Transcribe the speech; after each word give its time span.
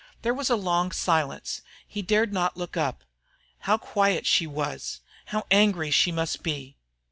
There 0.23 0.33
was 0.33 0.49
a 0.49 0.55
long 0.55 0.91
silence. 0.91 1.61
He 1.87 2.01
dared 2.01 2.33
not 2.33 2.57
look 2.57 2.75
up. 2.75 3.03
How 3.59 3.77
quiet 3.77 4.25
she 4.25 4.47
was! 4.47 5.01
How 5.25 5.45
angry 5.51 5.91
she 5.91 6.11
must 6.11 6.41
be! 6.41 6.75